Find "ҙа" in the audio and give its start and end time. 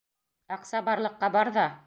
1.61-1.69